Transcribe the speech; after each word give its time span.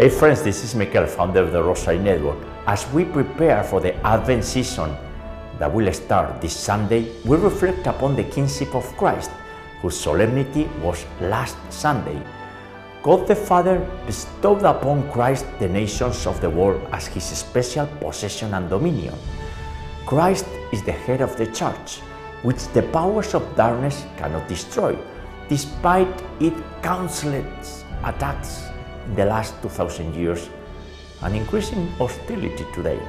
Hey 0.00 0.08
friends, 0.08 0.42
this 0.42 0.64
is 0.64 0.74
Mikel, 0.74 1.04
founder 1.04 1.42
of 1.42 1.52
the 1.52 1.62
Rosary 1.62 1.98
Network. 1.98 2.38
As 2.66 2.90
we 2.90 3.04
prepare 3.04 3.62
for 3.62 3.82
the 3.82 3.94
Advent 3.96 4.42
season 4.44 4.96
that 5.58 5.70
will 5.70 5.92
start 5.92 6.40
this 6.40 6.56
Sunday, 6.56 7.12
we 7.26 7.36
reflect 7.36 7.86
upon 7.86 8.16
the 8.16 8.24
kingship 8.24 8.74
of 8.74 8.86
Christ, 8.96 9.30
whose 9.82 10.00
solemnity 10.00 10.70
was 10.80 11.04
last 11.20 11.58
Sunday. 11.70 12.18
God 13.02 13.28
the 13.28 13.36
Father 13.36 13.86
bestowed 14.06 14.62
upon 14.62 15.06
Christ 15.12 15.44
the 15.58 15.68
nations 15.68 16.26
of 16.26 16.40
the 16.40 16.48
world 16.48 16.80
as 16.92 17.06
his 17.08 17.24
special 17.24 17.86
possession 18.00 18.54
and 18.54 18.70
dominion. 18.70 19.18
Christ 20.06 20.46
is 20.72 20.82
the 20.82 20.92
head 20.92 21.20
of 21.20 21.36
the 21.36 21.48
church, 21.48 21.98
which 22.40 22.66
the 22.68 22.84
powers 22.84 23.34
of 23.34 23.54
darkness 23.54 24.06
cannot 24.16 24.48
destroy, 24.48 24.96
despite 25.50 26.08
its 26.40 26.58
countless 26.80 27.84
attacks 28.02 28.69
the 29.16 29.24
last 29.24 29.60
2000 29.62 30.14
years 30.14 30.48
and 31.22 31.36
increasing 31.36 31.88
hostility 31.98 32.66
today. 32.72 33.00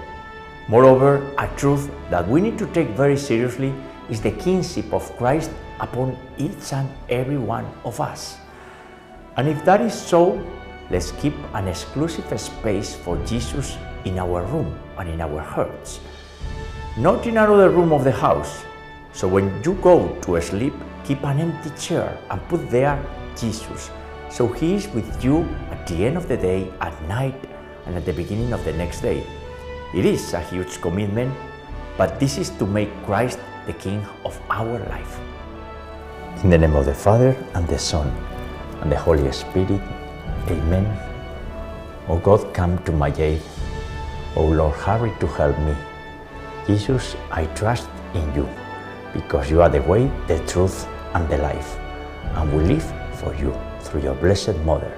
Moreover, 0.67 1.21
a 1.37 1.47
truth 1.57 1.89
that 2.09 2.27
we 2.27 2.41
need 2.41 2.57
to 2.57 2.67
take 2.67 2.89
very 2.89 3.17
seriously 3.17 3.73
is 4.09 4.21
the 4.21 4.31
kingship 4.31 4.93
of 4.93 5.15
Christ 5.17 5.51
upon 5.79 6.17
each 6.37 6.73
and 6.73 6.89
every 7.09 7.37
one 7.37 7.65
of 7.83 7.99
us. 7.99 8.37
And 9.37 9.47
if 9.47 9.63
that 9.65 9.81
is 9.81 9.93
so, 9.93 10.39
let's 10.89 11.11
keep 11.13 11.33
an 11.53 11.67
exclusive 11.67 12.39
space 12.39 12.95
for 12.95 13.17
Jesus 13.25 13.77
in 14.05 14.19
our 14.19 14.43
room 14.43 14.77
and 14.97 15.09
in 15.09 15.21
our 15.21 15.41
hearts, 15.41 15.99
not 16.97 17.25
in 17.25 17.37
another 17.37 17.69
room 17.69 17.93
of 17.93 18.03
the 18.03 18.11
house. 18.11 18.63
So 19.13 19.27
when 19.27 19.61
you 19.63 19.73
go 19.75 20.15
to 20.21 20.41
sleep, 20.41 20.73
keep 21.03 21.23
an 21.23 21.39
empty 21.39 21.71
chair 21.79 22.17
and 22.29 22.41
put 22.49 22.69
there 22.69 23.03
Jesus. 23.35 23.89
So 24.29 24.47
he 24.47 24.75
is 24.75 24.87
with 24.89 25.23
you 25.23 25.43
the 25.91 26.05
end 26.05 26.15
of 26.15 26.27
the 26.27 26.37
day, 26.37 26.71
at 26.79 26.95
night, 27.07 27.35
and 27.85 27.95
at 27.95 28.05
the 28.05 28.13
beginning 28.13 28.53
of 28.53 28.63
the 28.63 28.71
next 28.73 29.01
day. 29.01 29.23
It 29.93 30.05
is 30.05 30.33
a 30.33 30.39
huge 30.39 30.79
commitment, 30.79 31.35
but 31.97 32.19
this 32.19 32.37
is 32.37 32.49
to 32.51 32.65
make 32.65 32.89
Christ 33.03 33.39
the 33.67 33.73
King 33.73 33.99
of 34.23 34.39
our 34.49 34.79
life. 34.87 35.19
In 36.43 36.49
the 36.49 36.57
name 36.57 36.75
of 36.75 36.85
the 36.85 36.93
Father, 36.93 37.35
and 37.53 37.67
the 37.67 37.77
Son, 37.77 38.07
and 38.81 38.91
the 38.91 38.97
Holy 38.97 39.29
Spirit, 39.31 39.81
Amen. 40.47 40.87
O 42.07 42.17
God, 42.17 42.53
come 42.53 42.79
to 42.85 42.91
my 42.91 43.13
aid. 43.17 43.41
O 44.35 44.45
Lord, 44.47 44.73
hurry 44.73 45.11
to 45.19 45.27
help 45.27 45.59
me. 45.59 45.75
Jesus, 46.65 47.15
I 47.31 47.45
trust 47.53 47.89
in 48.13 48.23
you, 48.33 48.47
because 49.13 49.51
you 49.51 49.61
are 49.61 49.69
the 49.69 49.81
way, 49.83 50.09
the 50.27 50.39
truth, 50.47 50.87
and 51.13 51.27
the 51.27 51.37
life, 51.37 51.77
and 52.35 52.47
we 52.55 52.63
live 52.63 52.87
for 53.19 53.35
you 53.35 53.53
through 53.81 54.03
your 54.03 54.15
Blessed 54.15 54.55
Mother, 54.63 54.97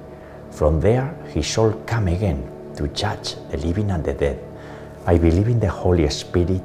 From 0.51 0.79
there, 0.79 1.15
he 1.33 1.41
shall 1.41 1.73
come 1.85 2.07
again 2.07 2.43
to 2.75 2.87
judge 2.89 3.35
the 3.49 3.57
living 3.57 3.89
and 3.91 4.03
the 4.03 4.13
dead. 4.13 4.39
I 5.05 5.17
believe 5.17 5.47
in 5.47 5.59
the 5.59 5.69
Holy 5.69 6.07
Spirit, 6.09 6.61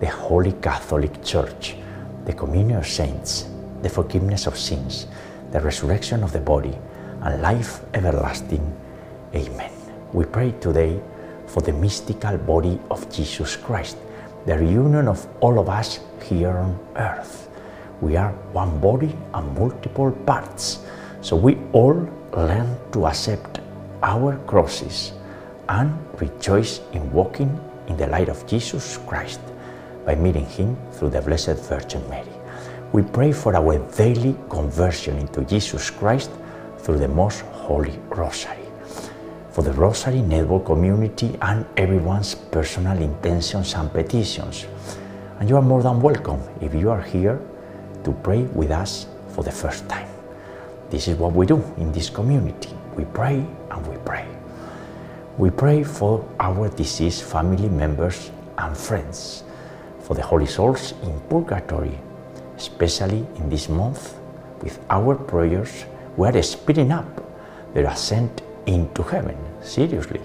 the 0.00 0.08
Holy 0.08 0.52
Catholic 0.52 1.24
Church, 1.24 1.76
the 2.24 2.32
communion 2.32 2.78
of 2.78 2.86
saints, 2.86 3.48
the 3.82 3.88
forgiveness 3.88 4.46
of 4.46 4.58
sins, 4.58 5.06
the 5.52 5.60
resurrection 5.60 6.22
of 6.22 6.32
the 6.32 6.40
body, 6.40 6.76
and 7.22 7.40
life 7.40 7.80
everlasting. 7.94 8.76
Amen. 9.34 9.70
We 10.12 10.24
pray 10.24 10.52
today 10.60 11.00
for 11.46 11.62
the 11.62 11.72
mystical 11.72 12.36
body 12.36 12.78
of 12.90 13.10
Jesus 13.10 13.56
Christ, 13.56 13.96
the 14.44 14.58
reunion 14.58 15.08
of 15.08 15.26
all 15.40 15.58
of 15.58 15.68
us 15.68 16.00
here 16.22 16.50
on 16.50 16.78
earth. 16.96 17.48
We 18.00 18.16
are 18.16 18.32
one 18.52 18.80
body 18.80 19.14
and 19.34 19.54
multiple 19.54 20.10
parts, 20.12 20.80
so 21.20 21.36
we 21.36 21.58
all 21.72 22.08
learn 22.36 22.76
to 22.92 23.06
accept 23.06 23.60
our 24.02 24.36
crosses 24.46 25.12
and 25.68 25.96
rejoice 26.20 26.80
in 26.92 27.10
walking 27.12 27.58
in 27.88 27.96
the 27.96 28.06
light 28.06 28.28
of 28.28 28.46
Jesus 28.46 28.98
Christ 29.06 29.40
by 30.04 30.14
meeting 30.14 30.46
Him 30.46 30.76
through 30.92 31.10
the 31.10 31.20
Blessed 31.20 31.58
Virgin 31.68 32.02
Mary. 32.08 32.28
We 32.92 33.02
pray 33.02 33.32
for 33.32 33.54
our 33.54 33.78
daily 33.96 34.34
conversion 34.48 35.18
into 35.18 35.44
Jesus 35.44 35.90
Christ 35.90 36.30
through 36.78 36.98
the 36.98 37.08
Most 37.08 37.42
Holy 37.52 37.98
Rosary. 38.08 38.66
For 39.50 39.62
the 39.62 39.72
Rosary 39.72 40.22
Network 40.22 40.64
community 40.64 41.36
and 41.42 41.66
everyone's 41.76 42.34
personal 42.34 43.00
intentions 43.00 43.74
and 43.74 43.92
petitions. 43.92 44.66
And 45.38 45.48
you 45.48 45.56
are 45.56 45.62
more 45.62 45.82
than 45.82 46.00
welcome 46.00 46.42
if 46.60 46.74
you 46.74 46.90
are 46.90 47.02
here 47.02 47.40
to 48.04 48.12
pray 48.12 48.42
with 48.42 48.70
us 48.70 49.06
for 49.34 49.44
the 49.44 49.52
first 49.52 49.88
time. 49.88 50.19
This 50.90 51.06
is 51.06 51.16
what 51.16 51.32
we 51.32 51.46
do 51.46 51.62
in 51.78 51.92
this 51.92 52.10
community. 52.10 52.70
We 52.96 53.04
pray 53.04 53.46
and 53.70 53.86
we 53.86 53.96
pray. 54.04 54.26
We 55.38 55.50
pray 55.50 55.84
for 55.84 56.26
our 56.40 56.68
deceased 56.68 57.22
family 57.22 57.68
members 57.68 58.32
and 58.58 58.76
friends, 58.76 59.44
for 60.00 60.14
the 60.14 60.22
holy 60.22 60.46
souls 60.46 60.94
in 61.04 61.20
purgatory, 61.30 61.96
especially 62.56 63.24
in 63.36 63.48
this 63.48 63.68
month. 63.68 64.18
With 64.62 64.84
our 64.90 65.14
prayers, 65.14 65.84
we 66.16 66.26
are 66.26 66.42
speeding 66.42 66.90
up 66.90 67.06
their 67.72 67.86
ascent 67.86 68.42
into 68.66 69.04
heaven, 69.04 69.38
seriously. 69.62 70.20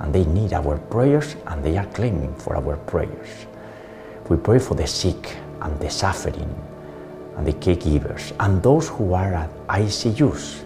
And 0.00 0.12
they 0.12 0.24
need 0.24 0.52
our 0.52 0.76
prayers 0.76 1.36
and 1.46 1.62
they 1.64 1.78
are 1.78 1.86
claiming 1.86 2.34
for 2.34 2.56
our 2.56 2.76
prayers. 2.78 3.46
We 4.28 4.38
pray 4.38 4.58
for 4.58 4.74
the 4.74 4.88
sick 4.88 5.36
and 5.62 5.78
the 5.78 5.88
suffering 5.88 6.52
and 7.36 7.46
the 7.46 7.52
caregivers 7.52 8.32
and 8.40 8.62
those 8.62 8.88
who 8.88 9.14
are 9.14 9.34
at 9.34 9.50
ICUs. 9.68 10.64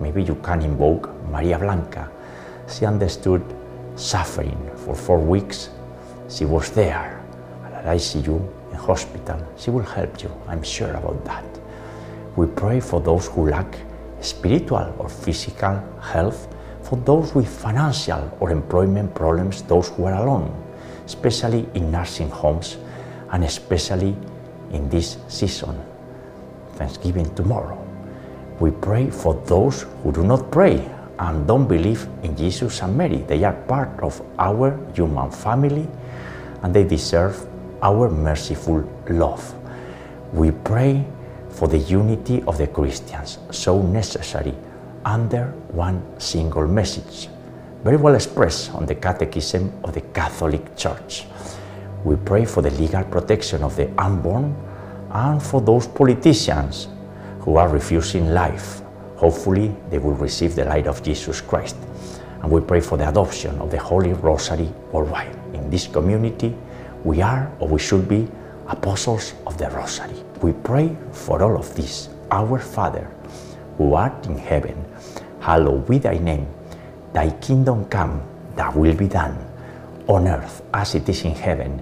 Maybe 0.00 0.22
you 0.22 0.36
can 0.36 0.62
invoke 0.62 1.10
Maria 1.30 1.58
Blanca. 1.58 2.10
She 2.68 2.86
understood 2.86 3.42
suffering 3.96 4.70
for 4.76 4.94
four 4.94 5.18
weeks. 5.18 5.70
She 6.28 6.44
was 6.44 6.70
there 6.70 7.22
at 7.72 7.84
ICU 7.84 8.70
in 8.70 8.76
hospital. 8.76 9.40
She 9.56 9.70
will 9.70 9.82
help 9.82 10.22
you, 10.22 10.30
I'm 10.46 10.62
sure 10.62 10.90
about 10.92 11.24
that. 11.24 11.44
We 12.36 12.46
pray 12.46 12.80
for 12.80 13.00
those 13.00 13.26
who 13.26 13.48
lack 13.48 13.76
spiritual 14.20 14.94
or 14.98 15.08
physical 15.08 15.82
health, 16.00 16.48
for 16.82 16.96
those 16.96 17.34
with 17.34 17.48
financial 17.48 18.36
or 18.40 18.50
employment 18.50 19.14
problems, 19.14 19.62
those 19.62 19.88
who 19.90 20.04
are 20.04 20.14
alone, 20.14 20.54
especially 21.04 21.68
in 21.74 21.90
nursing 21.90 22.30
homes 22.30 22.78
and 23.30 23.44
especially 23.44 24.16
in 24.70 24.88
this 24.88 25.18
season 25.28 25.87
Thanksgiving 26.78 27.34
tomorrow. 27.34 27.76
We 28.60 28.70
pray 28.70 29.10
for 29.10 29.34
those 29.46 29.82
who 30.02 30.12
do 30.12 30.22
not 30.22 30.50
pray 30.50 30.88
and 31.18 31.46
don't 31.46 31.66
believe 31.66 32.06
in 32.22 32.36
Jesus 32.36 32.80
and 32.82 32.96
Mary. 32.96 33.18
They 33.26 33.42
are 33.44 33.52
part 33.52 34.00
of 34.00 34.22
our 34.38 34.78
human 34.94 35.30
family 35.30 35.86
and 36.62 36.72
they 36.72 36.84
deserve 36.84 37.46
our 37.82 38.08
merciful 38.08 38.88
love. 39.10 39.42
We 40.32 40.50
pray 40.50 41.04
for 41.50 41.68
the 41.68 41.78
unity 41.78 42.42
of 42.46 42.58
the 42.58 42.66
Christians, 42.66 43.38
so 43.50 43.82
necessary, 43.82 44.54
under 45.04 45.46
one 45.72 46.02
single 46.20 46.66
message, 46.66 47.28
very 47.82 47.96
well 47.96 48.14
expressed 48.14 48.70
on 48.74 48.86
the 48.86 48.94
Catechism 48.94 49.72
of 49.82 49.94
the 49.94 50.02
Catholic 50.12 50.76
Church. 50.76 51.24
We 52.04 52.16
pray 52.16 52.44
for 52.44 52.62
the 52.62 52.70
legal 52.70 53.04
protection 53.04 53.62
of 53.62 53.74
the 53.74 53.90
unborn 54.00 54.54
and 55.10 55.42
for 55.42 55.60
those 55.60 55.86
politicians 55.86 56.88
who 57.40 57.56
are 57.56 57.68
refusing 57.68 58.32
life. 58.34 58.82
Hopefully, 59.16 59.74
they 59.90 59.98
will 59.98 60.14
receive 60.14 60.54
the 60.54 60.64
light 60.64 60.86
of 60.86 61.02
Jesus 61.02 61.40
Christ. 61.40 61.76
And 62.42 62.50
we 62.50 62.60
pray 62.60 62.80
for 62.80 62.96
the 62.96 63.08
adoption 63.08 63.58
of 63.58 63.70
the 63.70 63.78
Holy 63.78 64.12
Rosary 64.12 64.68
worldwide. 64.92 65.36
In 65.54 65.70
this 65.70 65.86
community, 65.88 66.54
we 67.04 67.22
are 67.22 67.50
or 67.58 67.68
we 67.68 67.80
should 67.80 68.08
be 68.08 68.28
apostles 68.68 69.34
of 69.46 69.58
the 69.58 69.70
Rosary. 69.70 70.14
We 70.42 70.52
pray 70.52 70.96
for 71.10 71.42
all 71.42 71.56
of 71.56 71.74
this. 71.74 72.10
Our 72.30 72.58
Father, 72.58 73.10
who 73.76 73.94
art 73.94 74.26
in 74.26 74.36
heaven, 74.36 74.84
hallowed 75.40 75.88
be 75.88 75.98
thy 75.98 76.18
name. 76.18 76.46
Thy 77.12 77.30
kingdom 77.40 77.86
come, 77.86 78.22
thy 78.54 78.68
will 78.70 78.94
be 78.94 79.08
done, 79.08 79.36
on 80.06 80.28
earth 80.28 80.62
as 80.74 80.94
it 80.94 81.08
is 81.08 81.24
in 81.24 81.32
heaven. 81.32 81.80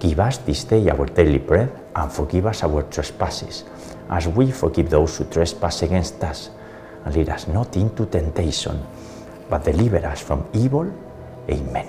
Give 0.00 0.18
us 0.18 0.38
this 0.38 0.64
day 0.64 0.88
our 0.88 1.04
daily 1.06 1.38
bread 1.38 1.70
and 1.94 2.10
forgive 2.10 2.46
us 2.46 2.64
our 2.64 2.82
trespasses, 2.84 3.64
as 4.08 4.26
we 4.26 4.50
forgive 4.50 4.88
those 4.88 5.18
who 5.18 5.24
trespass 5.26 5.82
against 5.82 6.24
us. 6.24 6.48
And 7.04 7.14
lead 7.14 7.28
us 7.28 7.46
not 7.46 7.76
into 7.76 8.06
temptation, 8.06 8.82
but 9.48 9.62
deliver 9.64 10.04
us 10.06 10.22
from 10.22 10.48
evil. 10.54 10.90
Amen. 11.50 11.86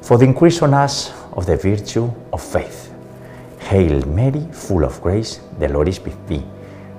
For 0.00 0.16
the 0.16 0.24
increase 0.26 0.62
on 0.62 0.74
us 0.74 1.12
of 1.32 1.46
the 1.46 1.56
virtue 1.56 2.08
of 2.32 2.42
faith. 2.42 2.94
Hail 3.58 4.06
Mary, 4.06 4.46
full 4.52 4.84
of 4.84 5.00
grace, 5.02 5.40
the 5.58 5.68
Lord 5.68 5.88
is 5.88 6.00
with 6.00 6.26
thee. 6.28 6.44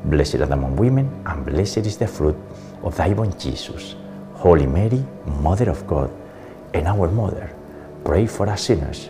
Blessed 0.05 0.35
are 0.35 0.47
the 0.47 0.53
among 0.53 0.75
women, 0.75 1.23
and 1.25 1.45
blessed 1.45 1.85
is 1.85 1.97
the 1.97 2.07
fruit 2.07 2.35
of 2.83 2.95
thy 2.97 3.09
womb, 3.09 3.37
Jesus. 3.37 3.95
Holy 4.33 4.65
Mary, 4.65 5.05
Mother 5.25 5.69
of 5.69 5.87
God, 5.87 6.11
and 6.73 6.87
our 6.87 7.09
Mother, 7.09 7.55
pray 8.03 8.25
for 8.25 8.49
us 8.49 8.63
sinners, 8.63 9.09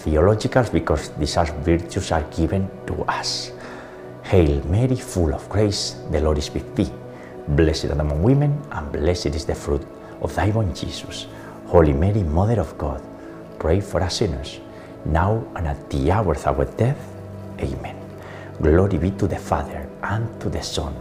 Are 0.00 0.02
theological 0.02 0.64
because 0.72 1.10
these 1.18 1.36
are 1.36 1.44
virtues 1.60 2.10
are 2.10 2.22
given 2.34 2.70
to 2.86 3.04
us. 3.04 3.52
Hail 4.22 4.64
Mary, 4.64 4.96
full 4.96 5.34
of 5.34 5.46
grace, 5.50 5.96
the 6.10 6.20
Lord 6.20 6.38
is 6.38 6.50
with 6.50 6.74
thee. 6.74 6.90
Blessed 7.48 7.90
art 7.90 8.00
among 8.00 8.22
women, 8.22 8.62
and 8.72 8.90
blessed 8.90 9.36
is 9.36 9.44
the 9.44 9.54
fruit 9.54 9.84
of 10.22 10.34
thy 10.34 10.48
womb, 10.50 10.72
Jesus. 10.74 11.26
Holy 11.66 11.92
Mary, 11.92 12.22
Mother 12.22 12.60
of 12.60 12.78
God, 12.78 13.02
pray 13.58 13.80
for 13.80 14.00
us 14.00 14.16
sinners, 14.16 14.60
now 15.04 15.44
and 15.54 15.68
at 15.68 15.90
the 15.90 16.10
hour 16.10 16.32
of 16.32 16.46
our 16.46 16.64
death. 16.64 16.98
Amen. 17.60 17.96
Glory 18.62 18.96
be 18.96 19.10
to 19.12 19.26
the 19.26 19.38
Father, 19.38 19.86
and 20.02 20.40
to 20.40 20.48
the 20.48 20.62
Son, 20.62 20.96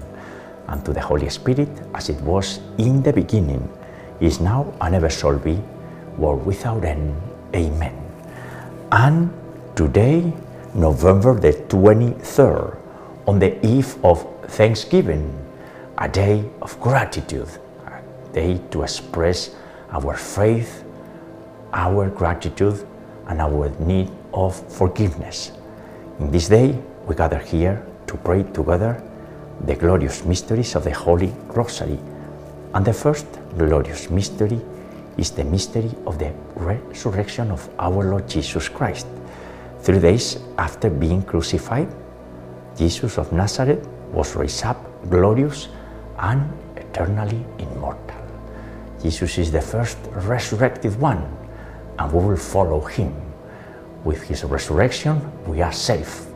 and 0.67 0.83
to 0.83 0.91
the 0.91 1.01
Holy 1.01 1.29
Spirit, 1.29 1.69
as 1.93 2.09
it 2.09 2.19
was 2.21 2.59
in 2.77 3.01
the 3.01 3.13
beginning, 3.13 3.63
is 4.19 4.41
now, 4.41 4.73
and 4.81 4.93
ever 4.95 5.09
shall 5.09 5.37
be, 5.39 5.57
world 6.17 6.45
without 6.45 6.83
end. 6.83 7.15
Amen. 7.55 8.08
And 8.91 9.31
today, 9.75 10.33
November 10.73 11.39
the 11.39 11.53
23rd, 11.53 12.77
on 13.27 13.37
the 13.37 13.63
eve 13.63 14.03
of 14.03 14.25
Thanksgiving, 14.47 15.29
a 15.99 16.09
day 16.09 16.43
of 16.61 16.79
gratitude, 16.79 17.49
a 17.85 18.01
day 18.33 18.59
to 18.71 18.81
express 18.81 19.55
our 19.91 20.15
faith, 20.15 20.83
our 21.71 22.09
gratitude, 22.09 22.83
and 23.27 23.39
our 23.41 23.69
need 23.79 24.09
of 24.33 24.55
forgiveness. 24.71 25.51
In 26.19 26.31
this 26.31 26.47
day, 26.47 26.75
we 27.05 27.13
gather 27.13 27.37
here 27.37 27.85
to 28.07 28.17
pray 28.17 28.41
together 28.41 29.03
the 29.65 29.75
glorious 29.75 30.25
mysteries 30.25 30.73
of 30.73 30.83
the 30.83 30.91
Holy 30.91 31.31
Rosary. 31.49 31.99
And 32.73 32.83
the 32.83 32.93
first 32.93 33.27
glorious 33.55 34.09
mystery 34.09 34.59
is 35.19 35.31
the 35.31 35.43
mystery 35.43 35.91
of 36.07 36.17
the 36.17 36.31
resurrection 36.55 37.51
of 37.51 37.69
our 37.77 38.09
Lord 38.09 38.27
Jesus 38.27 38.69
Christ. 38.69 39.05
Three 39.81 39.99
days 39.99 40.39
after 40.57 40.89
being 40.89 41.23
crucified, 41.23 41.93
Jesus 42.77 43.17
of 43.17 43.33
Nazareth 43.33 43.85
was 44.13 44.35
raised 44.35 44.63
up 44.63 44.77
glorious 45.09 45.67
and 46.19 46.41
eternally 46.77 47.43
immortal. 47.57 48.15
Jesus 49.01 49.37
is 49.37 49.51
the 49.51 49.61
first 49.61 49.97
resurrected 50.11 50.97
one, 50.99 51.21
and 51.97 52.11
we 52.13 52.23
will 52.23 52.37
follow 52.37 52.79
him. 52.79 53.13
With 54.05 54.23
his 54.23 54.45
resurrection, 54.45 55.19
we 55.45 55.61
are 55.61 55.73
safe. 55.73 56.27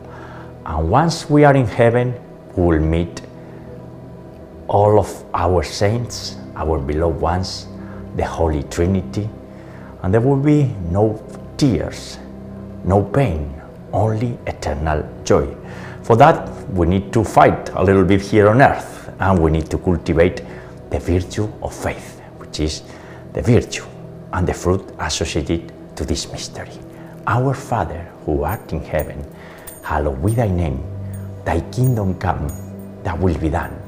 And 0.65 0.89
once 0.89 1.29
we 1.29 1.45
are 1.45 1.55
in 1.55 1.67
heaven, 1.67 2.13
we 2.57 2.63
will 2.65 2.85
meet 2.85 3.21
all 4.67 4.99
of 4.99 5.23
our 5.33 5.63
saints, 5.63 6.35
our 6.55 6.79
beloved 6.79 7.21
ones, 7.21 7.67
the 8.15 8.25
Holy 8.25 8.63
Trinity, 8.63 9.29
and 10.01 10.13
there 10.13 10.21
will 10.21 10.37
be 10.37 10.63
no 10.91 11.21
tears, 11.57 12.19
no 12.83 13.03
pain, 13.03 13.61
only 13.91 14.37
eternal 14.47 15.07
joy. 15.23 15.47
For 16.03 16.15
that, 16.17 16.49
we 16.69 16.87
need 16.87 17.13
to 17.13 17.23
fight 17.23 17.69
a 17.69 17.83
little 17.83 18.03
bit 18.03 18.21
here 18.21 18.49
on 18.49 18.61
earth, 18.61 19.13
and 19.19 19.39
we 19.39 19.51
need 19.51 19.69
to 19.71 19.77
cultivate 19.77 20.41
the 20.89 20.99
virtue 20.99 21.47
of 21.61 21.73
faith, 21.73 22.19
which 22.37 22.59
is 22.59 22.83
the 23.33 23.41
virtue 23.41 23.85
and 24.33 24.47
the 24.47 24.53
fruit 24.53 24.83
associated 24.99 25.71
to 25.95 26.05
this 26.05 26.31
mystery. 26.31 26.71
Our 27.25 27.53
Father, 27.53 28.11
who 28.25 28.43
art 28.43 28.73
in 28.73 28.83
heaven, 28.83 29.23
hallowed 29.83 30.25
be 30.25 30.33
thy 30.33 30.49
name. 30.49 30.83
Thy 31.45 31.61
kingdom 31.71 32.19
come, 32.19 32.47
thy 33.03 33.13
will 33.15 33.37
be 33.37 33.49
done, 33.49 33.79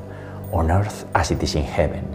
on 0.52 0.72
earth 0.72 1.06
as 1.14 1.32
it 1.32 1.44
is 1.44 1.56
in 1.56 1.64
heaven. 1.64 2.15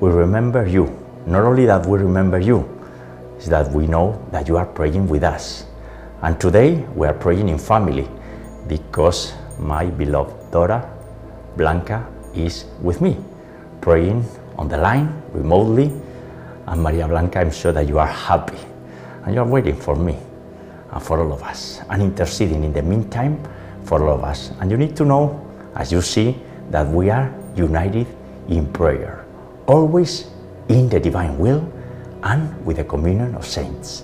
we 0.00 0.10
remember 0.10 0.66
you. 0.66 0.86
Not 1.26 1.44
only 1.44 1.66
that 1.66 1.86
we 1.86 1.98
remember 1.98 2.38
you, 2.38 2.68
is 3.38 3.46
that 3.46 3.70
we 3.72 3.86
know 3.86 4.24
that 4.32 4.48
you 4.48 4.56
are 4.56 4.66
praying 4.66 5.08
with 5.08 5.22
us. 5.22 5.66
And 6.22 6.40
today 6.40 6.84
we 6.94 7.06
are 7.06 7.14
praying 7.14 7.48
in 7.48 7.58
family 7.58 8.08
because 8.66 9.34
my 9.58 9.86
beloved 9.86 10.50
daughter, 10.50 10.88
Blanca, 11.56 12.06
is 12.34 12.64
with 12.80 13.00
me, 13.00 13.16
praying 13.80 14.24
on 14.56 14.68
the 14.68 14.78
line 14.78 15.22
remotely. 15.32 15.92
And 16.66 16.82
Maria 16.82 17.08
Blanca, 17.08 17.40
I'm 17.40 17.50
sure 17.50 17.72
that 17.72 17.88
you 17.88 17.98
are 17.98 18.06
happy 18.06 18.58
and 19.24 19.34
you 19.34 19.40
are 19.40 19.46
waiting 19.46 19.76
for 19.76 19.96
me 19.96 20.18
and 20.90 21.02
for 21.02 21.20
all 21.20 21.32
of 21.32 21.42
us 21.42 21.80
and 21.90 22.02
interceding 22.02 22.64
in 22.64 22.72
the 22.72 22.82
meantime 22.82 23.42
for 23.84 24.02
all 24.02 24.14
of 24.14 24.24
us. 24.24 24.52
And 24.60 24.70
you 24.70 24.76
need 24.76 24.96
to 24.96 25.04
know, 25.04 25.44
as 25.74 25.92
you 25.92 26.02
see, 26.02 26.36
that 26.70 26.86
we 26.86 27.10
are 27.10 27.32
united 27.56 28.06
in 28.48 28.70
prayer, 28.72 29.17
always 29.68 30.26
in 30.68 30.88
the 30.88 30.98
divine 30.98 31.38
will 31.38 31.62
and 32.22 32.48
with 32.64 32.78
the 32.78 32.84
communion 32.84 33.34
of 33.34 33.46
saints. 33.46 34.02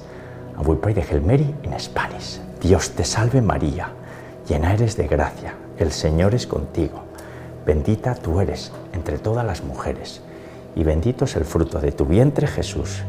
And 0.57 0.67
we 0.67 0.77
pray 0.77 0.93
the 0.93 1.01
Hail 1.01 1.21
Mary 1.21 1.55
in 1.65 1.79
Spanish. 1.81 2.39
Dios 2.61 2.91
te 2.91 3.05
salve 3.05 3.41
María, 3.43 3.89
llena 4.47 4.75
eres 4.75 4.97
de 4.97 5.09
gracia, 5.09 5.55
el 5.79 5.91
Señor 5.91 6.35
es 6.35 6.47
contigo. 6.47 7.03
Bendita 7.67 8.15
tú 8.15 8.41
eres 8.41 8.73
entre 8.93 9.19
todas 9.19 9.45
las 9.45 9.65
mujeres, 9.65 10.21
y 10.77 10.85
bendito 10.85 11.25
es 11.25 11.35
el 11.37 11.45
fruto 11.45 11.81
de 11.81 11.93
tu 11.93 12.05
vientre 12.05 12.47
Jesús. 12.47 13.03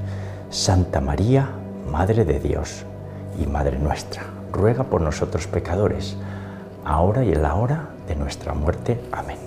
Santa 0.50 1.02
María, 1.02 1.50
Madre 1.92 2.26
de 2.26 2.40
Dios 2.40 2.86
y 3.40 3.46
Madre 3.46 3.78
nuestra, 3.78 4.24
ruega 4.52 4.86
por 4.86 5.02
nosotros 5.02 5.48
pecadores, 5.48 6.16
ahora 6.86 7.24
y 7.24 7.32
en 7.34 7.42
la 7.42 7.56
hora 7.56 7.90
de 8.08 8.16
nuestra 8.16 8.54
muerte. 8.54 9.00
Amén. 9.12 9.38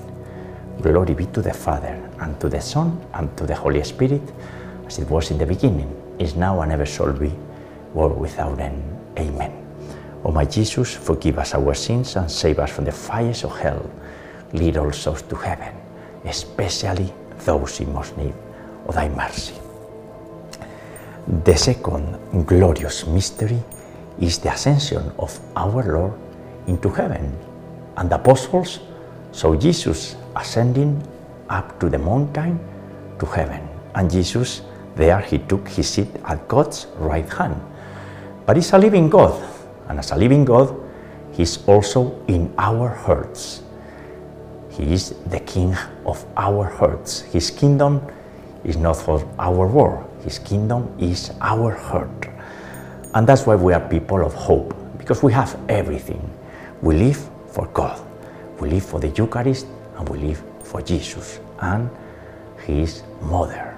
Glory 0.82 1.14
be 1.14 1.26
to 1.26 1.42
the 1.42 1.52
Father, 1.52 2.07
and 2.20 2.40
to 2.40 2.48
the 2.48 2.60
Son, 2.60 3.00
and 3.14 3.36
to 3.36 3.46
the 3.46 3.54
Holy 3.54 3.82
Spirit, 3.84 4.22
as 4.86 4.98
it 4.98 5.08
was 5.08 5.30
in 5.30 5.38
the 5.38 5.46
beginning, 5.46 5.94
is 6.18 6.34
now, 6.34 6.60
and 6.62 6.72
ever 6.72 6.86
shall 6.86 7.12
be, 7.12 7.32
world 7.94 8.18
without 8.18 8.58
end. 8.60 8.82
Amen. 9.18 9.52
O 10.24 10.32
my 10.32 10.44
Jesus, 10.44 10.94
forgive 10.94 11.38
us 11.38 11.54
our 11.54 11.74
sins 11.74 12.16
and 12.16 12.30
save 12.30 12.58
us 12.58 12.70
from 12.70 12.84
the 12.84 12.92
fires 12.92 13.44
of 13.44 13.56
hell. 13.58 13.88
Lead 14.52 14.76
all 14.76 14.92
souls 14.92 15.22
to 15.22 15.36
heaven, 15.36 15.74
especially 16.24 17.12
those 17.44 17.80
in 17.80 17.92
most 17.92 18.16
need 18.16 18.34
of 18.86 18.94
thy 18.94 19.08
mercy. 19.08 19.54
The 21.44 21.56
second 21.56 22.46
glorious 22.46 23.06
mystery 23.06 23.62
is 24.20 24.38
the 24.38 24.52
ascension 24.52 25.12
of 25.18 25.38
our 25.54 25.82
Lord 25.82 26.14
into 26.66 26.88
heaven. 26.88 27.36
And 27.96 28.10
the 28.10 28.16
apostles 28.16 28.80
saw 29.32 29.54
Jesus 29.54 30.16
ascending 30.34 31.02
up 31.48 31.78
to 31.80 31.88
the 31.88 31.98
mountain 31.98 32.58
to 33.18 33.26
heaven. 33.26 33.66
And 33.94 34.10
Jesus, 34.10 34.62
there 34.94 35.20
he 35.20 35.38
took 35.38 35.68
his 35.68 35.88
seat 35.88 36.08
at 36.24 36.46
God's 36.48 36.86
right 36.98 37.28
hand. 37.32 37.60
But 38.46 38.56
he's 38.56 38.72
a 38.72 38.78
living 38.78 39.10
God, 39.10 39.34
and 39.88 39.98
as 39.98 40.10
a 40.10 40.16
living 40.16 40.44
God, 40.44 40.74
he's 41.32 41.66
also 41.66 42.24
in 42.28 42.52
our 42.58 42.88
hearts. 42.88 43.62
He 44.70 44.92
is 44.92 45.14
the 45.26 45.40
King 45.40 45.74
of 46.06 46.24
our 46.36 46.64
hearts. 46.64 47.20
His 47.20 47.50
kingdom 47.50 48.00
is 48.64 48.76
not 48.76 48.96
for 48.96 49.26
our 49.38 49.66
world, 49.66 50.04
His 50.22 50.38
kingdom 50.38 50.94
is 50.98 51.32
our 51.40 51.74
heart. 51.74 52.28
And 53.14 53.26
that's 53.26 53.46
why 53.46 53.56
we 53.56 53.72
are 53.72 53.80
people 53.88 54.24
of 54.24 54.34
hope, 54.34 54.74
because 54.98 55.22
we 55.22 55.32
have 55.32 55.58
everything. 55.68 56.22
We 56.82 56.96
live 56.96 57.28
for 57.48 57.66
God, 57.68 58.00
we 58.60 58.70
live 58.70 58.84
for 58.84 59.00
the 59.00 59.08
Eucharist, 59.08 59.66
and 59.96 60.08
we 60.08 60.18
live 60.18 60.42
for 60.68 60.82
Jesus 60.82 61.40
and 61.60 61.88
His 62.66 63.02
Mother, 63.22 63.74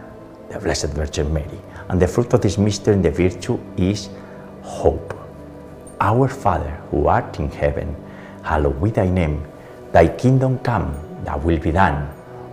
the 0.51 0.59
Blessed 0.59 0.91
Virgin 0.91 1.33
Mary. 1.33 1.61
And 1.89 2.03
the 2.03 2.09
fruit 2.09 2.33
of 2.35 2.41
this 2.43 2.59
mystery 2.59 2.95
and 2.95 3.05
the 3.05 3.11
virtue 3.11 3.59
is 3.77 4.11
hope. 4.63 5.15
Our 6.01 6.29
Father, 6.29 6.71
who 6.91 7.07
art 7.07 7.39
in 7.39 7.51
heaven, 7.51 7.95
hallowed 8.43 8.83
be 8.83 8.91
thy 8.91 9.09
name. 9.09 9.45
Thy 9.93 10.09
kingdom 10.09 10.59
come, 10.59 10.95
thy 11.25 11.37
will 11.37 11.59
be 11.59 11.71
done, 11.71 12.11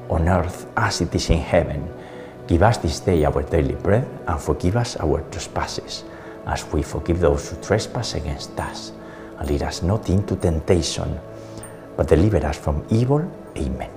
on 0.10 0.28
earth 0.28 0.68
as 0.78 1.02
it 1.02 1.14
is 1.16 1.30
in 1.30 1.40
heaven. 1.40 1.88
Give 2.48 2.64
us 2.64 2.78
this 2.78 3.00
day 3.00 3.26
our 3.26 3.44
daily 3.44 3.76
bread, 3.76 4.08
and 4.28 4.40
forgive 4.40 4.78
us 4.78 4.96
our 4.98 5.22
trespasses, 5.32 6.04
as 6.46 6.66
we 6.72 6.82
forgive 6.82 7.20
those 7.20 7.50
who 7.50 7.62
trespass 7.62 8.16
against 8.16 8.58
us. 8.60 8.92
And 9.38 9.50
lead 9.50 9.64
us 9.64 9.84
not 9.84 10.10
into 10.10 10.36
temptation, 10.36 11.20
but 11.96 12.08
deliver 12.08 12.46
us 12.46 12.58
from 12.58 12.86
evil. 12.90 13.30
Amen. 13.58 13.97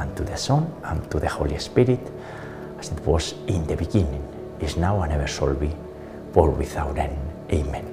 and 0.00 0.16
to 0.16 0.24
the 0.24 0.36
Son, 0.36 0.70
and 0.84 1.10
to 1.10 1.20
the 1.20 1.28
Holy 1.28 1.58
Spirit, 1.58 2.00
as 2.78 2.90
it 2.90 3.00
was 3.06 3.34
in 3.46 3.66
the 3.66 3.76
beginning, 3.76 4.26
is 4.60 4.76
now, 4.76 5.02
and 5.02 5.12
ever 5.12 5.26
shall 5.26 5.54
be, 5.54 5.70
world 6.34 6.58
without 6.58 6.98
end. 6.98 7.18
Amen. 7.52 7.86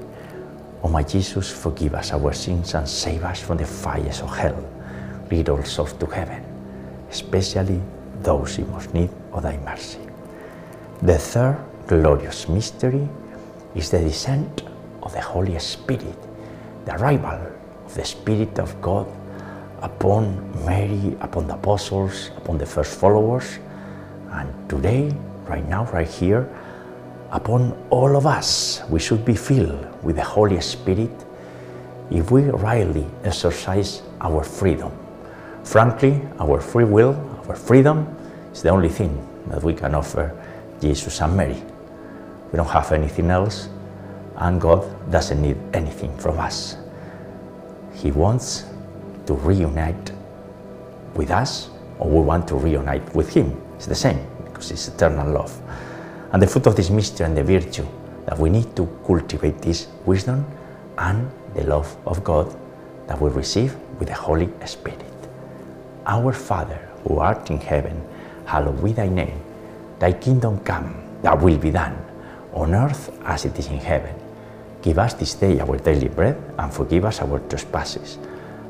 O 0.83 0.89
my 0.89 1.03
Jesus, 1.03 1.51
forgive 1.51 1.95
us 1.95 2.13
our 2.13 2.33
sins 2.33 2.73
and 2.75 2.87
save 2.87 3.23
us 3.23 3.41
from 3.41 3.57
the 3.57 3.65
fires 3.65 4.21
of 4.21 4.35
hell. 4.35 4.57
Lead 5.29 5.49
all 5.49 5.63
souls 5.63 5.93
to 5.93 6.05
heaven, 6.05 6.43
especially 7.09 7.81
those 8.21 8.57
in 8.57 8.69
most 8.71 8.93
need 8.93 9.09
of 9.33 9.43
thy 9.43 9.57
mercy. 9.57 9.99
The 11.01 11.17
third 11.17 11.57
glorious 11.87 12.47
mystery 12.47 13.07
is 13.75 13.91
the 13.91 13.99
descent 13.99 14.63
of 15.03 15.13
the 15.13 15.21
Holy 15.21 15.57
Spirit, 15.59 16.17
the 16.85 16.95
arrival 16.95 17.51
of 17.85 17.93
the 17.93 18.05
Spirit 18.05 18.59
of 18.59 18.79
God 18.81 19.07
upon 19.81 20.65
Mary, 20.65 21.15
upon 21.21 21.47
the 21.47 21.53
apostles, 21.53 22.31
upon 22.37 22.57
the 22.57 22.65
first 22.65 22.99
followers, 22.99 23.59
and 24.31 24.69
today, 24.69 25.13
right 25.47 25.67
now, 25.67 25.85
right 25.91 26.07
here, 26.07 26.49
upon 27.31 27.77
all 27.89 28.15
of 28.15 28.25
us. 28.25 28.81
We 28.89 28.99
should 28.99 29.23
be 29.25 29.35
filled 29.35 30.03
with 30.03 30.15
the 30.15 30.23
Holy 30.23 30.59
Spirit 30.61 31.11
if 32.09 32.31
we 32.31 32.43
rightly 32.43 33.05
exercise 33.23 34.01
our 34.21 34.43
freedom. 34.43 34.91
Frankly, 35.63 36.21
our 36.39 36.61
free 36.61 36.85
will, 36.85 37.15
our 37.47 37.55
freedom, 37.55 38.15
is 38.53 38.61
the 38.61 38.69
only 38.69 38.89
thing 38.89 39.11
that 39.47 39.61
we 39.61 39.73
can 39.73 39.93
offer 39.95 40.35
Jesus 40.79 41.21
and 41.21 41.35
Mary. 41.35 41.61
We 42.51 42.57
don't 42.57 42.69
have 42.69 42.91
anything 42.93 43.29
else, 43.29 43.69
and 44.37 44.61
God 44.61 45.11
doesn't 45.11 45.41
need 45.41 45.57
anything 45.73 46.17
from 46.17 46.39
us. 46.39 46.77
He 47.93 48.11
wants 48.11 48.65
to 49.27 49.33
reunite 49.33 50.11
with 51.15 51.31
us, 51.31 51.69
or 51.99 52.09
we 52.09 52.21
want 52.21 52.47
to 52.47 52.55
reunite 52.55 53.13
with 53.13 53.29
Him. 53.29 53.61
It's 53.75 53.85
the 53.85 53.95
same, 53.95 54.25
because 54.45 54.71
it's 54.71 54.87
eternal 54.87 55.31
love. 55.31 55.55
And 56.31 56.41
the 56.41 56.47
fruit 56.47 56.67
of 56.67 56.75
this 56.75 56.89
mystery 56.89 57.25
and 57.25 57.37
the 57.37 57.43
virtue 57.43 57.85
that 58.25 58.37
we 58.37 58.49
need 58.49 58.75
to 58.75 58.87
cultivate 59.05 59.61
this 59.61 59.87
wisdom 60.05 60.45
and 60.97 61.29
the 61.53 61.63
love 61.63 61.95
of 62.05 62.23
God 62.23 62.55
that 63.07 63.19
we 63.21 63.29
receive 63.29 63.75
with 63.99 64.09
the 64.09 64.15
Holy 64.15 64.49
Spirit. 64.65 65.01
Our 66.05 66.33
Father, 66.33 66.89
who 67.07 67.19
art 67.19 67.49
in 67.49 67.59
heaven, 67.59 68.01
hallowed 68.45 68.83
be 68.83 68.93
thy 68.93 69.07
name. 69.07 69.41
Thy 69.99 70.13
kingdom 70.13 70.59
come, 70.59 70.95
thy 71.21 71.33
will 71.33 71.57
be 71.57 71.71
done, 71.71 71.97
on 72.53 72.73
earth 72.73 73.11
as 73.23 73.45
it 73.45 73.57
is 73.57 73.67
in 73.67 73.77
heaven. 73.77 74.15
Give 74.81 74.99
us 74.99 75.13
this 75.13 75.33
day 75.33 75.59
our 75.59 75.77
daily 75.77 76.07
bread, 76.07 76.37
and 76.57 76.73
forgive 76.73 77.05
us 77.05 77.21
our 77.21 77.39
trespasses, 77.39 78.17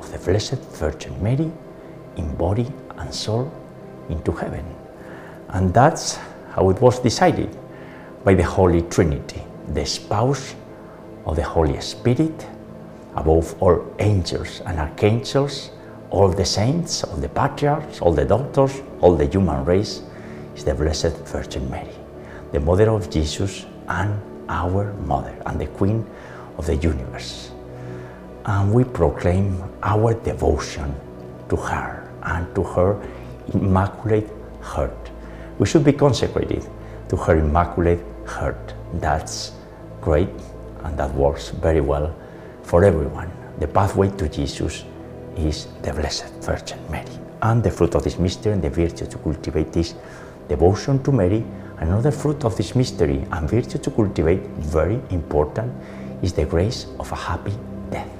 of 0.00 0.10
the 0.10 0.18
Blessed 0.18 0.60
Virgin 0.80 1.22
Mary 1.22 1.50
in 2.16 2.34
body 2.36 2.66
and 2.96 3.14
soul 3.14 3.52
into 4.08 4.32
heaven. 4.32 4.64
And 5.50 5.72
that's 5.74 6.18
how 6.52 6.70
it 6.70 6.80
was 6.80 6.98
decided 7.00 7.54
by 8.24 8.34
the 8.34 8.42
Holy 8.42 8.82
Trinity, 8.82 9.42
the 9.68 9.84
spouse 9.84 10.54
of 11.26 11.36
the 11.36 11.42
Holy 11.42 11.80
Spirit, 11.80 12.46
above 13.14 13.60
all 13.62 13.94
angels 13.98 14.62
and 14.66 14.78
archangels, 14.78 15.70
all 16.10 16.28
the 16.28 16.44
saints, 16.44 17.04
all 17.04 17.16
the 17.16 17.28
patriarchs, 17.28 18.00
all 18.00 18.12
the 18.12 18.24
doctors, 18.24 18.82
all 19.00 19.14
the 19.14 19.26
human 19.26 19.64
race, 19.64 20.02
is 20.56 20.64
the 20.64 20.74
Blessed 20.74 21.16
Virgin 21.26 21.68
Mary, 21.70 21.94
the 22.52 22.60
mother 22.60 22.90
of 22.90 23.10
Jesus 23.10 23.66
and 23.88 24.20
our 24.48 24.92
mother, 24.94 25.36
and 25.46 25.60
the 25.60 25.66
queen 25.66 26.04
of 26.58 26.66
the 26.66 26.76
universe. 26.76 27.50
And 28.46 28.72
we 28.72 28.84
proclaim 28.84 29.62
our 29.82 30.14
devotion 30.14 30.94
to 31.48 31.56
her 31.56 32.10
and 32.22 32.54
to 32.54 32.62
her 32.62 33.00
immaculate 33.54 34.28
heart. 34.60 35.10
We 35.58 35.66
should 35.66 35.84
be 35.84 35.92
consecrated 35.92 36.66
to 37.08 37.16
her 37.16 37.38
immaculate 37.38 38.00
heart. 38.26 38.74
That's 38.94 39.52
great 40.00 40.28
and 40.84 40.98
that 40.98 41.14
works 41.14 41.50
very 41.50 41.80
well 41.80 42.14
for 42.62 42.84
everyone. 42.84 43.30
The 43.58 43.68
pathway 43.68 44.10
to 44.16 44.28
Jesus 44.28 44.84
is 45.36 45.66
the 45.82 45.92
Blessed 45.92 46.32
Virgin 46.40 46.78
Mary. 46.90 47.10
And 47.42 47.62
the 47.62 47.70
fruit 47.70 47.94
of 47.94 48.04
this 48.04 48.18
mystery 48.18 48.52
and 48.52 48.62
the 48.62 48.70
virtue 48.70 49.06
to 49.06 49.18
cultivate 49.18 49.72
this 49.72 49.94
devotion 50.48 51.02
to 51.02 51.12
Mary, 51.12 51.44
another 51.78 52.10
fruit 52.10 52.44
of 52.44 52.56
this 52.56 52.74
mystery 52.74 53.24
and 53.32 53.48
virtue 53.48 53.78
to 53.78 53.90
cultivate, 53.90 54.40
very 54.58 55.00
important, 55.10 55.72
is 56.22 56.32
the 56.32 56.44
grace 56.44 56.86
of 56.98 57.10
a 57.12 57.16
happy 57.16 57.54
death. 57.90 58.19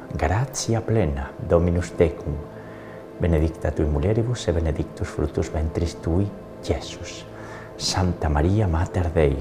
gratia 0.15 0.81
plena, 0.81 1.31
Dominus 1.37 1.91
Tecum, 1.95 2.35
benedicta 3.19 3.71
tui 3.71 3.85
mulieribus 3.85 4.47
e 4.47 4.53
benedictus 4.53 5.07
fructus 5.07 5.49
ventris 5.51 5.95
tui, 6.01 6.29
Jesus. 6.63 7.25
Santa 7.75 8.29
Maria 8.29 8.67
Mater 8.67 9.09
Dei, 9.11 9.37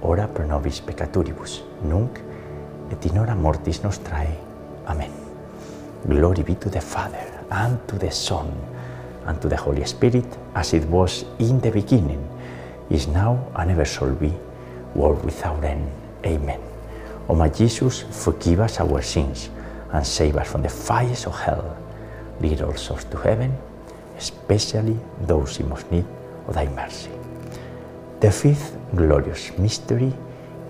ora 0.00 0.26
pro 0.26 0.46
nobis 0.46 0.80
peccatoribus, 0.80 1.64
nunc 1.82 2.20
et 2.90 3.04
in 3.04 3.18
hora 3.18 3.34
mortis 3.34 3.82
nostrae. 3.82 4.36
Amen. 4.86 5.10
Glory 6.06 6.42
be 6.42 6.54
to 6.54 6.70
the 6.70 6.80
Father, 6.80 7.26
and 7.50 7.78
to 7.86 7.98
the 7.98 8.10
Son, 8.10 8.52
and 9.26 9.40
to 9.40 9.48
the 9.48 9.56
Holy 9.56 9.84
Spirit, 9.84 10.38
as 10.54 10.72
it 10.72 10.84
was 10.88 11.24
in 11.38 11.60
the 11.60 11.70
beginning, 11.70 12.24
is 12.88 13.06
now, 13.08 13.38
and 13.56 13.70
ever 13.70 13.84
shall 13.84 14.14
be, 14.14 14.32
world 14.94 15.24
without 15.24 15.62
end. 15.64 15.90
Amen. 16.24 16.60
O 17.28 17.34
my 17.34 17.48
Jesus, 17.48 18.04
forgive 18.10 18.60
us 18.60 18.80
our 18.80 19.02
sins, 19.02 19.50
and 19.92 20.06
save 20.06 20.36
us 20.36 20.50
from 20.50 20.62
the 20.62 20.68
fires 20.68 21.26
of 21.26 21.34
hell. 21.38 21.76
Lead 22.40 22.62
all 22.62 22.74
souls 22.74 23.04
to 23.04 23.16
heaven, 23.18 23.56
especially 24.16 24.98
those 25.22 25.58
in 25.60 25.68
most 25.68 25.90
need 25.90 26.04
of 26.46 26.54
thy 26.54 26.66
mercy. 26.68 27.10
The 28.20 28.30
fifth 28.30 28.76
glorious 28.94 29.56
mystery 29.58 30.12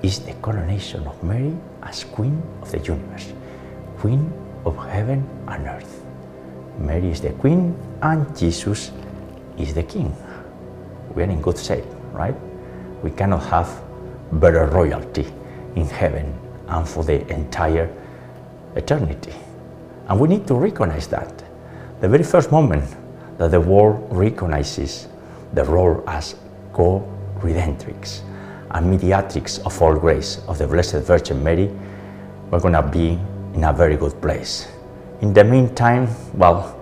is 0.02 0.20
the 0.20 0.32
coronation 0.34 1.06
of 1.06 1.22
Mary 1.22 1.56
as 1.82 2.04
Queen 2.04 2.42
of 2.62 2.70
the 2.70 2.78
universe, 2.78 3.32
Queen 3.98 4.32
of 4.64 4.76
heaven 4.88 5.26
and 5.48 5.66
earth. 5.66 6.04
Mary 6.78 7.10
is 7.10 7.20
the 7.20 7.30
Queen 7.32 7.76
and 8.02 8.36
Jesus 8.36 8.92
is 9.58 9.74
the 9.74 9.82
King. 9.82 10.14
We 11.14 11.22
are 11.22 11.30
in 11.30 11.40
good 11.40 11.58
shape, 11.58 11.84
right? 12.12 12.34
We 13.02 13.10
cannot 13.10 13.44
have 13.46 13.82
better 14.32 14.66
royalty 14.66 15.26
in 15.74 15.86
heaven 15.86 16.38
and 16.68 16.88
for 16.88 17.02
the 17.02 17.26
entire 17.32 17.88
eternity. 18.78 19.34
And 20.08 20.18
we 20.18 20.28
need 20.28 20.46
to 20.46 20.54
recognize 20.54 21.06
that. 21.08 21.42
The 22.00 22.08
very 22.08 22.24
first 22.24 22.50
moment 22.50 22.84
that 23.36 23.50
the 23.50 23.60
world 23.60 24.06
recognizes 24.10 25.08
the 25.52 25.64
role 25.64 26.02
as 26.06 26.36
co 26.72 27.06
redemptrix 27.40 28.22
and 28.70 28.86
mediatrix 28.90 29.58
of 29.66 29.80
all 29.82 29.94
grace 29.94 30.40
of 30.46 30.58
the 30.58 30.66
Blessed 30.66 31.02
Virgin 31.06 31.42
Mary, 31.42 31.70
we're 32.50 32.60
going 32.60 32.74
to 32.74 32.82
be 32.82 33.18
in 33.54 33.64
a 33.64 33.72
very 33.72 33.96
good 33.96 34.20
place. 34.20 34.68
In 35.20 35.32
the 35.32 35.44
meantime, 35.44 36.08
well, 36.34 36.78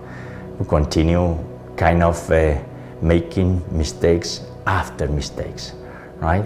we 0.59 0.65
continue 0.65 1.37
kind 1.75 2.03
of 2.03 2.31
uh, 2.31 2.57
making 3.01 3.63
mistakes 3.75 4.41
after 4.65 5.07
mistakes, 5.07 5.73
right? 6.17 6.45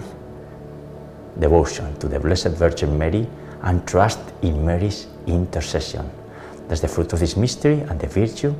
Devotion 1.38 1.96
to 1.98 2.08
the 2.08 2.20
Blessed 2.20 2.48
Virgin 2.50 2.96
Mary 2.98 3.26
and 3.62 3.86
trust 3.86 4.20
in 4.42 4.64
Mary's 4.64 5.08
intercession. 5.26 6.10
That's 6.68 6.80
the 6.80 6.88
fruit 6.88 7.12
of 7.12 7.20
this 7.20 7.36
mystery 7.36 7.80
and 7.88 8.00
the 8.00 8.06
virtue 8.06 8.54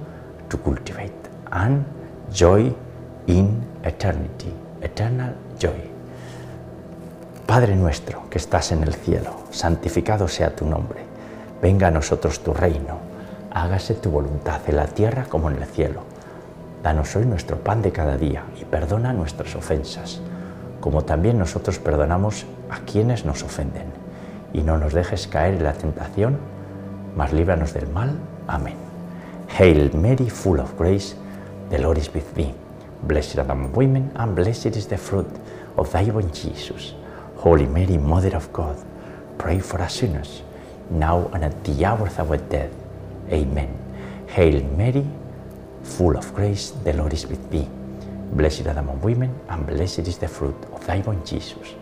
to 0.48 0.56
cultivate. 0.58 1.12
And 1.50 1.84
joy 2.32 2.72
in 3.26 3.62
eternity, 3.84 4.52
eternal 4.80 5.34
joy. 5.58 5.90
Padre 7.46 7.76
nuestro 7.76 8.30
que 8.30 8.38
estás 8.38 8.72
en 8.72 8.82
el 8.82 8.94
cielo, 8.94 9.44
santificado 9.50 10.28
sea 10.28 10.54
tu 10.54 10.64
nombre. 10.64 11.00
Venga 11.60 11.88
a 11.88 11.90
nosotros 11.90 12.40
tu 12.40 12.54
reino. 12.54 12.98
Hágase 13.50 13.94
tu 13.94 14.10
voluntad 14.10 14.60
en 14.66 14.76
la 14.76 14.86
tierra 14.86 15.26
como 15.28 15.50
en 15.50 15.56
el 15.56 15.66
cielo. 15.66 16.02
Danos 16.82 17.14
hoy 17.14 17.26
nuestro 17.26 17.58
pan 17.58 17.82
de 17.82 17.92
cada 17.92 18.16
día 18.16 18.44
y 18.60 18.64
perdona 18.64 19.12
nuestras 19.12 19.54
ofensas, 19.54 20.20
como 20.80 21.04
también 21.04 21.38
nosotros 21.38 21.78
perdonamos 21.78 22.46
a 22.70 22.80
quienes 22.80 23.24
nos 23.24 23.42
ofenden. 23.42 24.01
Y 24.52 24.62
no 24.62 24.78
nos 24.78 24.92
dejes 24.92 25.26
caer 25.26 25.54
en 25.54 25.64
la 25.64 25.72
tentación, 25.72 26.38
mas 27.16 27.32
líbranos 27.32 27.72
del 27.72 27.88
mal. 27.88 28.18
Amén. 28.46 28.76
Hail 29.58 29.90
Mary, 29.94 30.28
full 30.28 30.60
of 30.60 30.76
grace, 30.76 31.14
the 31.70 31.78
Lord 31.78 31.98
is 31.98 32.12
with 32.12 32.34
thee. 32.34 32.54
Blessed 33.02 33.36
thou 33.36 33.52
among 33.52 33.72
women, 33.72 34.10
and 34.16 34.34
blessed 34.34 34.76
is 34.76 34.86
the 34.86 34.96
fruit 34.96 35.26
of 35.76 35.90
thy 35.92 36.04
womb, 36.04 36.30
Jesus. 36.32 36.94
Holy 37.36 37.66
Mary, 37.66 37.98
Mother 37.98 38.36
of 38.36 38.52
God, 38.52 38.76
pray 39.38 39.58
for 39.58 39.80
us 39.80 39.96
sinners, 39.96 40.42
now 40.90 41.28
and 41.34 41.44
at 41.44 41.64
the 41.64 41.84
hour 41.84 42.06
of 42.06 42.30
our 42.30 42.36
death. 42.36 42.70
Amen. 43.30 43.76
Hail 44.28 44.62
Mary, 44.76 45.04
full 45.82 46.16
of 46.16 46.32
grace, 46.34 46.70
the 46.84 46.92
Lord 46.92 47.12
is 47.12 47.26
with 47.26 47.50
thee. 47.50 47.68
Blessed 48.32 48.64
thou 48.64 48.78
among 48.78 49.00
women, 49.02 49.34
and 49.48 49.66
blessed 49.66 50.06
is 50.06 50.18
the 50.18 50.28
fruit 50.28 50.56
of 50.72 50.86
thy 50.86 51.00
womb, 51.00 51.24
Jesus. 51.24 51.74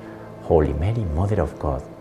Holy 0.42 0.72
Mary, 0.72 1.04
Mother 1.14 1.42
of 1.42 1.56
God, 1.59 1.83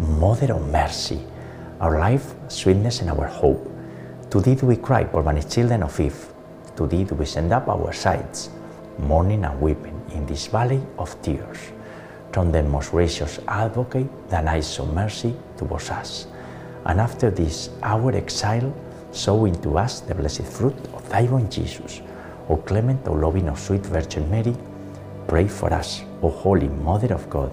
Mother 0.00 0.54
of 0.54 0.66
Mercy, 0.72 1.20
our 1.78 1.98
life, 2.00 2.34
sweetness, 2.48 3.02
and 3.02 3.10
our 3.10 3.26
hope. 3.26 3.70
To 4.30 4.40
thee 4.40 4.54
do 4.54 4.64
we 4.64 4.76
cry, 4.76 5.04
poor 5.04 5.22
banished 5.22 5.50
children 5.50 5.82
of 5.82 6.00
Eve. 6.00 6.32
To 6.76 6.86
thee 6.86 7.04
do 7.04 7.14
we 7.14 7.26
send 7.26 7.52
up 7.52 7.68
our 7.68 7.92
sighs, 7.92 8.48
mourning 8.98 9.44
and 9.44 9.60
weeping 9.60 10.00
in 10.14 10.24
this 10.24 10.46
valley 10.46 10.80
of 10.96 11.20
tears. 11.20 11.58
Turn 12.32 12.50
then, 12.50 12.70
most 12.70 12.92
gracious 12.92 13.40
Advocate, 13.46 14.08
thine 14.30 14.48
eyes 14.48 14.78
of 14.78 14.94
mercy 14.94 15.34
towards 15.58 15.90
us. 15.90 16.26
And 16.86 16.98
after 16.98 17.30
this 17.30 17.68
our 17.82 18.16
exile, 18.16 18.72
sow 19.12 19.44
into 19.44 19.76
us 19.76 20.00
the 20.00 20.14
blessed 20.14 20.44
fruit 20.44 20.76
of 20.94 21.06
thy 21.10 21.24
womb, 21.24 21.50
Jesus. 21.50 22.00
O 22.48 22.56
clement, 22.56 23.06
O 23.06 23.12
loving, 23.12 23.50
O 23.50 23.54
sweet 23.54 23.84
Virgin 23.84 24.30
Mary, 24.30 24.56
pray 25.28 25.46
for 25.46 25.70
us, 25.74 26.02
O 26.22 26.30
Holy 26.30 26.68
Mother 26.68 27.12
of 27.12 27.28
God, 27.28 27.52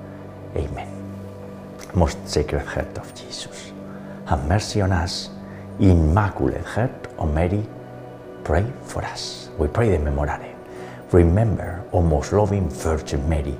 Amen. 0.55 0.87
Most 1.93 2.17
Sacred 2.27 2.65
Heart 2.65 2.97
of 2.97 3.13
Jesus, 3.15 3.71
have 4.25 4.47
mercy 4.47 4.81
on 4.81 4.91
us. 4.91 5.29
Immaculate 5.79 6.65
Heart 6.65 7.07
of 7.17 7.33
Mary, 7.33 7.65
pray 8.43 8.65
for 8.83 9.03
us. 9.03 9.49
We 9.57 9.67
pray 9.67 9.89
the 9.89 9.97
Memorare. 9.97 10.55
Remember, 11.11 11.83
O 11.91 12.01
most 12.01 12.31
loving 12.33 12.69
Virgin 12.69 13.27
Mary, 13.27 13.55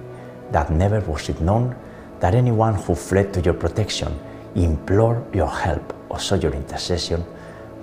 that 0.52 0.70
never 0.72 1.00
was 1.02 1.30
it 1.30 1.42
known 1.42 1.76
that 2.20 2.36
anyone 2.36 2.76
who 2.76 2.96
fled 2.96 3.34
to 3.34 3.42
your 3.42 3.54
protection, 3.54 4.18
implored 4.56 5.34
your 5.34 5.50
help, 5.50 5.94
or 6.10 6.20
sought 6.20 6.44
your 6.44 6.54
intercession 6.54 7.24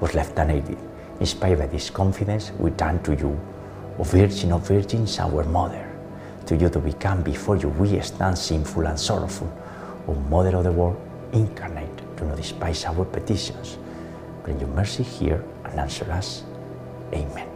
was 0.00 0.14
left 0.14 0.38
unaided. 0.38 0.78
Inspired 1.20 1.58
by 1.58 1.66
this 1.66 1.90
confidence, 1.90 2.52
we 2.58 2.70
turn 2.70 3.02
to 3.02 3.14
you, 3.14 3.38
O 3.98 4.04
Virgin 4.04 4.52
of 4.52 4.66
Virgins, 4.68 5.18
our 5.18 5.44
Mother. 5.44 5.87
To 6.48 6.56
you 6.56 6.70
to 6.70 6.78
become 6.78 7.22
before 7.22 7.58
you 7.58 7.68
we 7.68 8.00
stand 8.00 8.38
sinful 8.38 8.86
and 8.86 8.98
sorrowful. 8.98 9.52
O 10.08 10.14
Mother 10.14 10.56
of 10.56 10.64
the 10.64 10.72
world, 10.72 10.96
incarnate, 11.34 12.16
do 12.16 12.24
not 12.24 12.38
despise 12.38 12.86
our 12.86 13.04
petitions. 13.04 13.76
Bring 14.44 14.58
your 14.58 14.70
mercy 14.70 15.02
here 15.02 15.44
and 15.66 15.78
answer 15.78 16.10
us. 16.10 16.44
Amen. 17.12 17.46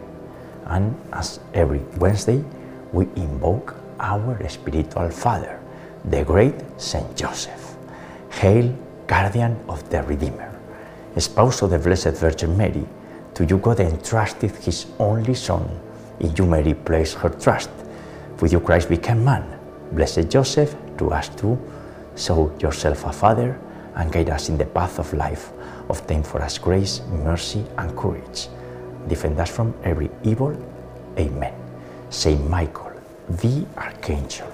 And 0.67 0.95
as 1.11 1.39
every 1.55 1.79
Wednesday, 1.97 2.43
we 2.91 3.05
invoke 3.15 3.73
our 3.99 4.37
spiritual 4.47 5.09
father, 5.09 5.59
the 6.05 6.23
great 6.23 6.53
Saint 6.77 7.17
Joseph. 7.17 7.75
Hail, 8.29 8.77
guardian 9.07 9.57
of 9.67 9.89
the 9.89 10.03
Redeemer. 10.03 10.53
Spouse 11.17 11.63
of 11.63 11.71
the 11.71 11.79
Blessed 11.79 12.13
Virgin 12.21 12.55
Mary, 12.55 12.85
to 13.33 13.43
you 13.43 13.57
God 13.57 13.79
entrusted 13.79 14.51
his 14.51 14.85
only 14.99 15.33
Son. 15.33 15.67
In 16.19 16.35
you 16.35 16.45
Mary 16.45 16.75
placed 16.75 17.15
her 17.15 17.29
trust. 17.29 17.71
With 18.43 18.51
you 18.51 18.59
Christ 18.59 18.89
became 18.89 19.23
man. 19.23 19.57
Blessed 19.93 20.27
Joseph, 20.27 20.75
to 20.97 21.11
us 21.11 21.29
too, 21.29 21.57
show 22.17 22.51
yourself 22.59 23.05
a 23.05 23.13
father 23.13 23.57
and 23.95 24.11
guide 24.11 24.29
us 24.29 24.49
in 24.49 24.57
the 24.57 24.65
path 24.65 24.99
of 24.99 25.13
life. 25.13 25.53
Obtain 25.89 26.23
for 26.23 26.41
us 26.41 26.57
grace, 26.57 26.99
mercy, 27.23 27.63
and 27.77 27.95
courage. 27.95 28.49
Defend 29.07 29.39
us 29.39 29.49
from 29.49 29.73
every 29.85 30.09
evil. 30.25 30.51
Amen. 31.17 31.53
Saint 32.09 32.49
Michael, 32.49 32.91
the 33.29 33.65
Archangel, 33.77 34.51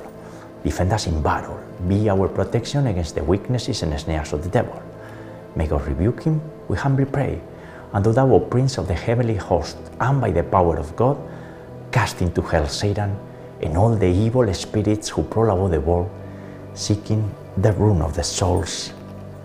defend 0.64 0.94
us 0.94 1.08
in 1.08 1.20
battle, 1.24 1.60
be 1.88 2.12
our 2.12 2.28
protection 2.28 2.86
against 2.86 3.16
the 3.16 3.24
weaknesses 3.24 3.82
and 3.82 4.00
snares 4.00 4.34
of 4.34 4.44
the 4.44 4.50
devil. 4.50 4.80
May 5.56 5.66
God 5.66 5.88
rebuke 5.88 6.22
him, 6.22 6.40
we 6.68 6.78
humbly 6.78 7.06
pray. 7.06 7.42
And 7.94 8.04
do 8.04 8.14
thou, 8.14 8.30
O 8.30 8.40
Prince 8.40 8.78
of 8.78 8.88
the 8.88 8.94
heavenly 8.94 9.38
host, 9.38 9.78
and 10.00 10.22
by 10.22 10.30
the 10.30 10.44
power 10.44 10.78
of 10.78 10.96
God, 10.96 11.18
cast 11.92 12.22
into 12.22 12.44
hell 12.44 12.68
Satan 12.68 13.18
and 13.62 13.78
all 13.78 13.96
the 13.96 14.08
evil 14.08 14.52
spirits 14.54 15.10
who 15.10 15.24
prowl 15.24 15.66
about 15.66 15.72
the 15.72 15.82
world, 15.82 16.10
seeking 16.74 17.30
the 17.58 17.72
ruin 17.74 18.02
of 18.02 18.16
the 18.16 18.24
souls. 18.24 18.94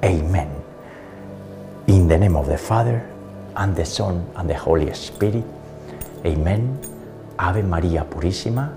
Amen. 0.02 0.50
In 1.86 2.08
the 2.08 2.18
name 2.18 2.36
of 2.36 2.46
the 2.46 2.58
Father, 2.58 3.04
and 3.56 3.76
the 3.76 3.84
Son, 3.84 4.26
and 4.36 4.48
the 4.48 4.54
Holy 4.54 4.92
Spirit. 4.94 5.44
Amen. 6.24 6.78
Ave 7.38 7.62
María 7.62 8.04
Purísima, 8.04 8.72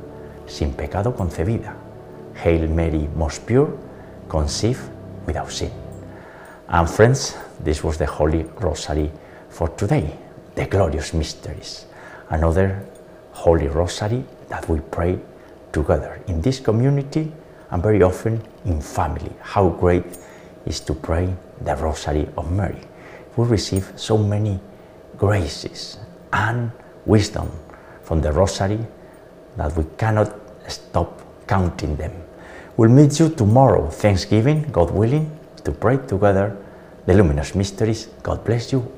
sin 0.46 0.74
pecado 0.74 1.16
concebida. 1.16 1.76
Hail 2.36 2.68
Mary, 2.70 3.10
most 3.16 3.46
pure, 3.46 3.76
conceived 4.30 4.82
without 5.26 5.52
sin. 5.52 5.72
And 6.68 6.90
friends, 6.90 7.36
this 7.60 7.84
was 7.84 7.98
the 7.98 8.06
Holy 8.06 8.44
Rosary 8.60 9.12
for 9.50 9.70
today, 9.70 10.18
the 10.56 10.66
glorious 10.66 11.14
mysteries. 11.14 11.86
Another 12.30 12.84
Holy 13.38 13.68
Rosary 13.68 14.24
that 14.50 14.68
we 14.68 14.80
pray 14.80 15.20
together 15.72 16.20
in 16.28 16.42
this 16.42 16.60
community 16.60 17.32
and 17.70 17.84
very 17.84 18.02
often 18.02 18.42
in 18.66 18.82
family. 18.82 19.32
How 19.42 19.70
great 19.70 20.06
is 20.66 20.80
to 20.82 20.96
pray 20.96 21.32
the 21.62 21.76
Rosary 21.76 22.28
of 22.36 22.52
Mary. 22.52 22.82
We 23.36 23.46
receive 23.46 23.94
so 23.96 24.18
many 24.18 24.60
graces 25.18 26.00
and 26.34 26.72
wisdom 27.06 27.52
from 28.02 28.22
the 28.22 28.32
Rosary 28.32 28.80
that 29.56 29.78
we 29.78 29.86
cannot 29.98 30.34
stop 30.68 31.22
counting 31.48 31.96
them. 31.96 32.14
We'll 32.76 32.90
meet 32.90 33.20
you 33.20 33.30
tomorrow, 33.30 33.88
Thanksgiving, 33.90 34.64
God 34.72 34.90
willing, 34.90 35.30
to 35.64 35.72
pray 35.72 35.98
together 35.98 36.58
the 37.06 37.14
luminous 37.14 37.54
mysteries. 37.54 38.08
God 38.24 38.44
bless 38.44 38.72
you. 38.72 38.97